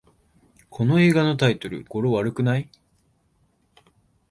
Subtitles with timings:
[0.71, 2.71] この外国映画のタイトル、語呂悪くない？